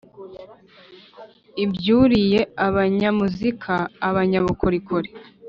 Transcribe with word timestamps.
ubyiruye 1.63 2.39
abanyamuzika, 2.65 3.75
abanyabukorikori, 4.07 5.09